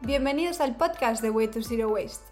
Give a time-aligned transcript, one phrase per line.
[0.00, 2.24] Bienvenidos al podcast de Way to Zero Waste.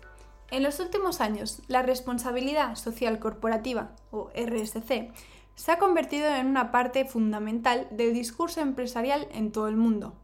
[0.52, 5.10] En los últimos años, la responsabilidad social corporativa, o RSC,
[5.56, 10.14] se ha convertido en una parte fundamental del discurso empresarial en todo el mundo.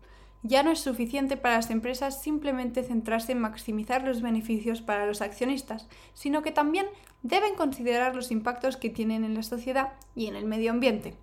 [0.44, 5.20] Ya no es suficiente para las empresas simplemente centrarse en maximizar los beneficios para los
[5.20, 6.86] accionistas, sino que también
[7.22, 11.16] deben considerar los impactos que tienen en la sociedad y en el medio ambiente.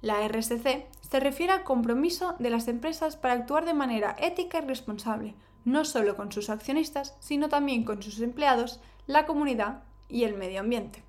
[0.00, 4.66] La RSC se refiere al compromiso de las empresas para actuar de manera ética y
[4.66, 10.36] responsable, no solo con sus accionistas, sino también con sus empleados, la comunidad y el
[10.36, 11.02] medio ambiente.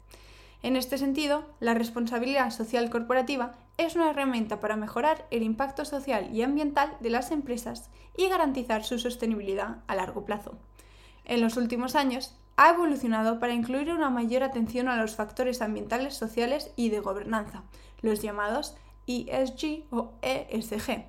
[0.63, 6.29] En este sentido, la responsabilidad social corporativa es una herramienta para mejorar el impacto social
[6.33, 10.57] y ambiental de las empresas y garantizar su sostenibilidad a largo plazo.
[11.25, 16.15] En los últimos años, ha evolucionado para incluir una mayor atención a los factores ambientales,
[16.15, 17.63] sociales y de gobernanza,
[18.01, 18.75] los llamados
[19.07, 21.05] ESG o ESG,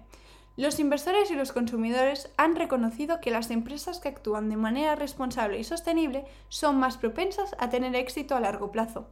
[0.56, 5.58] los inversores y los consumidores han reconocido que las empresas que actúan de manera responsable
[5.58, 9.06] y sostenible son más propensas a tener éxito a largo plazo.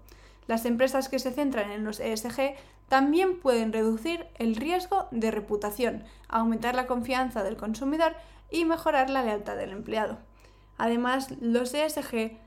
[0.47, 2.57] Las empresas que se centran en los ESG
[2.89, 8.17] también pueden reducir el riesgo de reputación, aumentar la confianza del consumidor
[8.51, 10.19] y mejorar la lealtad del empleado.
[10.77, 12.39] Además, los ESG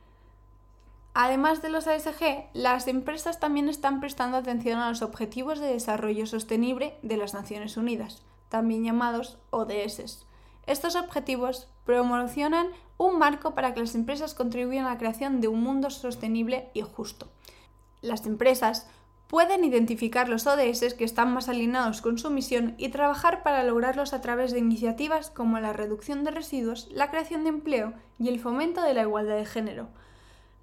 [1.16, 6.25] Además de los ESG, las empresas también están prestando atención a los Objetivos de Desarrollo
[6.25, 10.27] Sostenible de las Naciones Unidas también llamados ODS.
[10.67, 12.67] Estos objetivos promocionan
[12.99, 16.81] un marco para que las empresas contribuyan a la creación de un mundo sostenible y
[16.81, 17.31] justo.
[18.01, 18.87] Las empresas
[19.25, 24.13] pueden identificar los ODS que están más alineados con su misión y trabajar para lograrlos
[24.13, 28.39] a través de iniciativas como la reducción de residuos, la creación de empleo y el
[28.39, 29.88] fomento de la igualdad de género.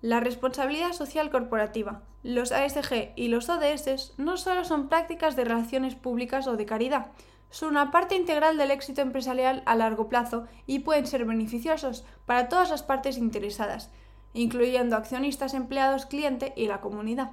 [0.00, 5.97] La responsabilidad social corporativa, los ASG y los ODS no solo son prácticas de relaciones
[5.97, 7.08] públicas o de caridad,
[7.51, 12.48] son una parte integral del éxito empresarial a largo plazo y pueden ser beneficiosos para
[12.48, 13.91] todas las partes interesadas,
[14.33, 17.33] incluyendo accionistas, empleados, cliente y la comunidad.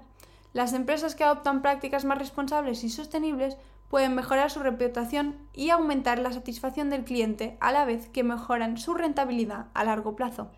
[0.54, 3.58] Las empresas que adoptan prácticas más responsables y sostenibles
[3.90, 8.78] pueden mejorar su reputación y aumentar la satisfacción del cliente a la vez que mejoran
[8.78, 10.50] su rentabilidad a largo plazo.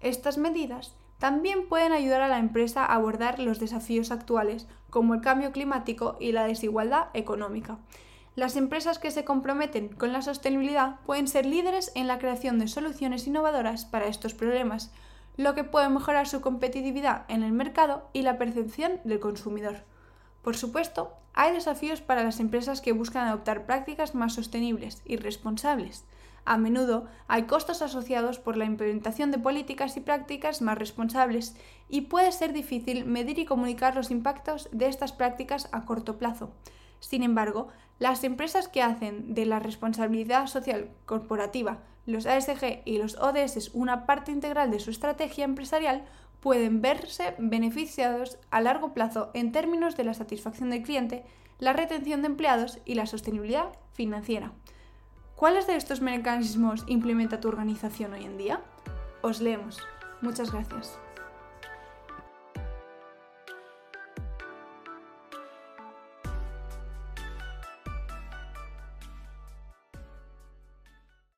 [0.00, 5.20] Estas medidas también pueden ayudar a la empresa a abordar los desafíos actuales como el
[5.20, 7.78] cambio climático y la desigualdad económica.
[8.38, 12.68] Las empresas que se comprometen con la sostenibilidad pueden ser líderes en la creación de
[12.68, 14.92] soluciones innovadoras para estos problemas,
[15.36, 19.78] lo que puede mejorar su competitividad en el mercado y la percepción del consumidor.
[20.40, 26.04] Por supuesto, hay desafíos para las empresas que buscan adoptar prácticas más sostenibles y responsables.
[26.44, 31.56] A menudo hay costos asociados por la implementación de políticas y prácticas más responsables
[31.88, 36.52] y puede ser difícil medir y comunicar los impactos de estas prácticas a corto plazo.
[37.00, 43.16] Sin embargo, las empresas que hacen de la responsabilidad social corporativa, los ASG y los
[43.16, 46.04] ODS una parte integral de su estrategia empresarial
[46.40, 51.24] pueden verse beneficiados a largo plazo en términos de la satisfacción del cliente,
[51.58, 54.52] la retención de empleados y la sostenibilidad financiera.
[55.34, 58.60] ¿Cuáles de estos mecanismos implementa tu organización hoy en día?
[59.22, 59.78] Os leemos.
[60.20, 60.98] Muchas gracias.